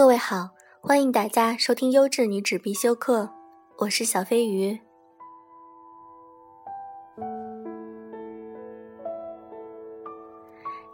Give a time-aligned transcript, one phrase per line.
[0.00, 0.48] 各位好，
[0.80, 3.28] 欢迎大家收听优质女纸必修课，
[3.80, 4.80] 我是小飞鱼。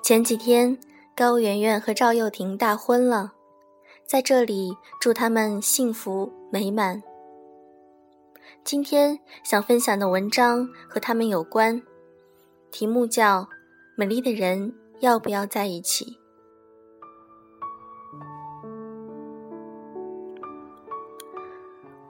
[0.02, 0.76] 前几天，
[1.14, 3.34] 高圆圆和赵又廷大婚了，
[4.04, 7.00] 在这里祝他们幸福美满。
[8.64, 11.80] 今天想分享的文章和他们有关，
[12.72, 13.42] 题目叫
[13.96, 16.04] 《美丽的人要不要在一起》。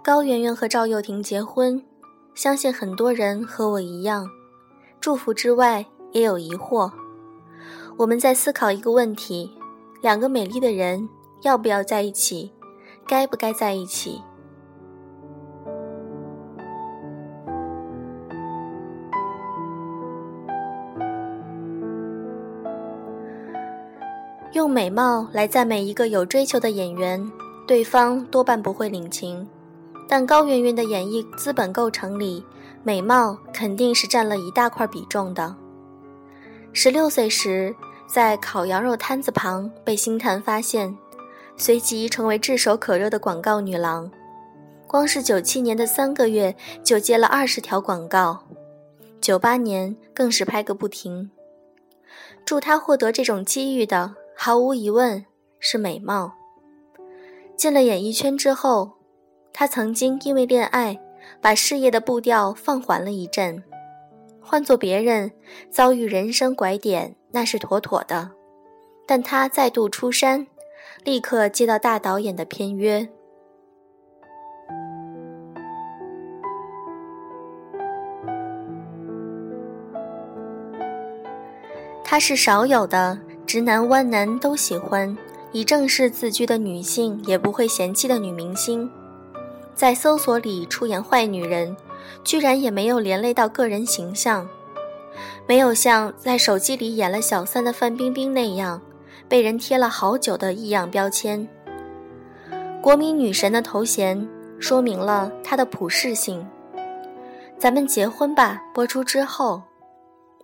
[0.07, 1.83] 高圆圆和赵又廷结婚，
[2.33, 4.31] 相信很多人和我一样，
[5.01, 6.89] 祝福之外也有疑惑。
[7.97, 9.51] 我们在思考一个问题：
[10.01, 11.09] 两个美丽的人
[11.43, 12.53] 要不要在一起？
[13.05, 14.23] 该不该在一起？
[24.53, 27.29] 用美貌来赞美一个有追求的演员，
[27.67, 29.49] 对方多半不会领情。
[30.09, 32.45] 但高圆圆的演艺资本构成里，
[32.83, 35.55] 美貌肯定是占了一大块比重的。
[36.73, 37.75] 十六岁时。
[38.09, 40.97] 在烤羊肉摊子旁被星探发现，
[41.57, 44.09] 随即成为炙手可热的广告女郎。
[44.87, 48.47] 光是九七年的三个月就接了二十条广告，
[49.21, 51.33] 九八年更是拍个不停。
[52.45, 55.27] 助她获得这种机遇的，毫无疑问
[55.59, 56.35] 是美貌。
[57.57, 58.93] 进了演艺圈之后，
[59.59, 61.01] 他曾经因为恋爱，
[61.41, 63.65] 把事业的步调放缓了一阵。
[64.39, 65.33] 换做别人，
[65.71, 67.17] 遭遇人生拐点。
[67.33, 68.33] 那是妥妥的，
[69.07, 70.47] 但他再度出山，
[71.05, 73.09] 立刻接到大导演的片约。
[82.05, 85.17] 她是少有的直男弯男都喜欢、
[85.53, 88.91] 以正式自居的女性也不会嫌弃的女明星，
[89.77, 91.77] 在搜索里出演坏女人，
[92.25, 94.49] 居然也没有连累到个人形象。
[95.47, 98.81] 没有像在手机里演了小三的范冰冰那样，
[99.29, 101.47] 被人贴了好久的异样标签。
[102.83, 104.27] 国民女神的头衔
[104.59, 106.45] 说明了她的普适性。
[107.59, 108.63] 咱们结婚吧。
[108.75, 109.63] 播出之后，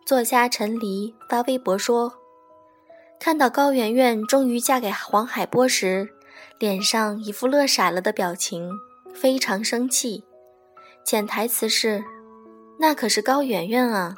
[0.04, 2.12] 作家陈黎发微博说
[3.20, 6.09] ：“看到高圆圆终于嫁给黄海波时，
[6.59, 8.70] 脸上一副乐傻了的表情，
[9.15, 10.25] 非常生气。
[11.05, 12.05] 潜台词是：
[12.78, 14.15] 那可是高圆圆啊。”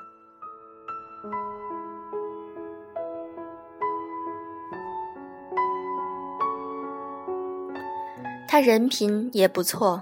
[8.47, 10.01] 他人品也不错，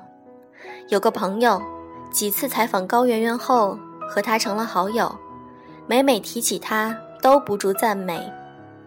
[0.88, 1.62] 有个朋友
[2.10, 3.78] 几次采访高圆圆后
[4.10, 5.10] 和他成了好友，
[5.86, 8.30] 每每提起他都不住赞美。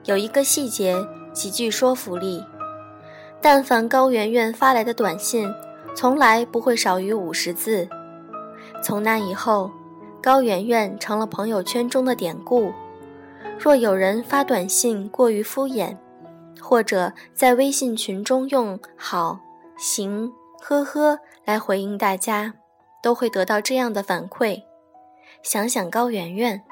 [0.04, 0.96] 有一个细节
[1.34, 2.44] 极具说服力：
[3.42, 5.52] 但凡高圆圆发来的短信，
[5.96, 7.88] 从来不会少于五十字。
[8.84, 9.72] 从那以后，
[10.22, 12.74] 高圆圆成了朋友圈中的典故。
[13.58, 15.98] 若有人发短信过于敷衍，
[16.62, 19.40] 或者在微信群中用“好”。
[19.78, 22.54] 行，呵呵，来回应大家，
[23.02, 24.64] 都会得到这样的反馈。
[25.42, 26.64] 想想高圆圆，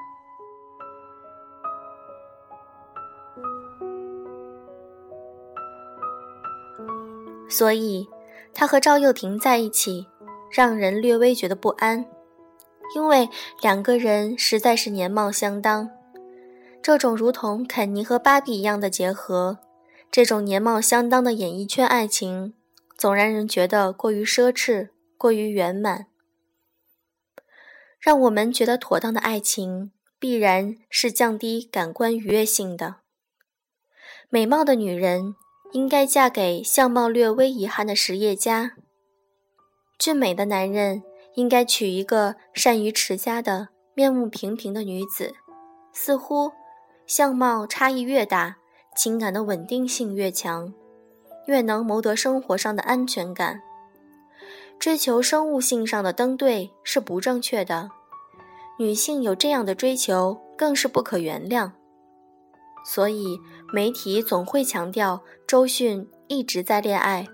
[7.50, 8.08] 所以
[8.54, 10.08] 他和赵又廷在一起，
[10.52, 12.06] 让人略微觉得不安，
[12.96, 13.30] 因为
[13.62, 15.90] 两个人实在是年貌相当。
[16.82, 19.60] 这种如同肯尼和芭比一样的结合，
[20.12, 22.54] 这种年貌相当的演艺圈爱情。
[22.96, 26.06] 总让人觉得过于奢侈，过于圆满。
[28.00, 32.98] 让我们觉得妥当的爱情，必然是降低感官愉悦性的。
[34.30, 35.36] 美貌的女人
[35.74, 38.74] 应该嫁给相貌略微遗憾的实业家。
[40.00, 41.04] 俊美的男人
[41.36, 45.34] 应该娶一个善于持家的面目平平的女子。
[45.92, 46.52] 似乎，
[47.06, 48.58] 相貌差异越大，
[48.96, 50.74] 情感的稳定性越强。
[51.46, 53.62] 越能谋得生活上的安全感。
[54.80, 57.90] 追求生物性上的登对是不正确的，
[58.80, 61.72] 女性有这样的追求更是不可原谅。
[62.84, 63.40] 所以
[63.72, 67.28] 媒体总会强调周迅一直在恋爱，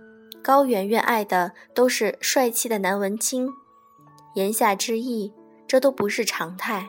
[0.44, 3.50] 高圆圆爱的都是帅气的男文青。
[4.36, 5.34] 言下之意，
[5.68, 6.88] 这都不是常态。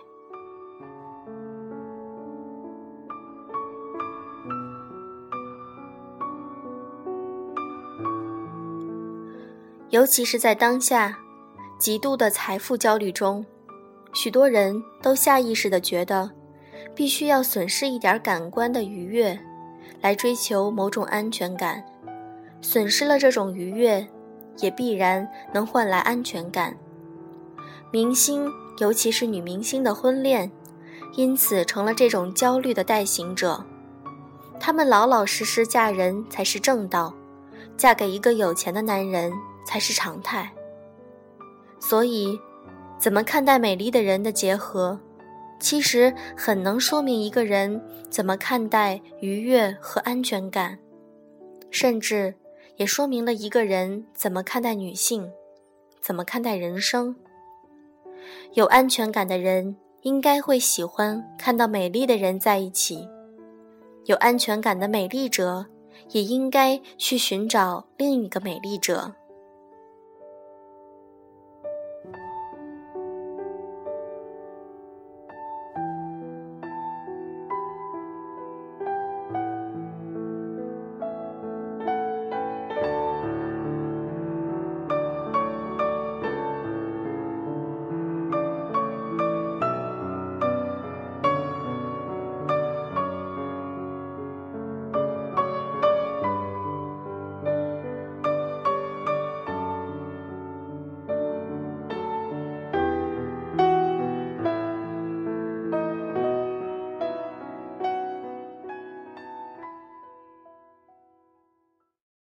[9.88, 11.18] 尤其是在当下
[11.76, 13.44] 极度的财富焦虑中，
[14.12, 16.30] 许多人都下意识地觉得，
[17.00, 19.40] 必须要损失一点感官的愉悦，
[20.02, 21.82] 来追求某种安全感。
[22.60, 24.06] 损失了这种愉悦，
[24.58, 26.76] 也必然能换来安全感。
[27.90, 30.52] 明星，尤其是女明星的婚恋，
[31.14, 33.64] 因此成了这种焦虑的代行者。
[34.60, 37.14] 她们老老实实嫁人才是正道，
[37.78, 39.32] 嫁给一个有钱的男人
[39.64, 40.52] 才是常态。
[41.78, 42.38] 所以，
[42.98, 45.00] 怎么看待美丽的人的结合，
[45.60, 50.78] 其实很能说明一个人怎么看待愉悦和安全感，
[51.70, 52.34] 甚至
[52.76, 55.30] 也说明了一个人怎么看待女性，
[56.00, 57.14] 怎么看待人生。
[58.54, 63.06] 有安全感的人应该会喜欢看到美丽的人在一起，
[64.06, 65.66] 有安全感的美丽者
[66.10, 69.14] 也应该去寻找另一个美丽者。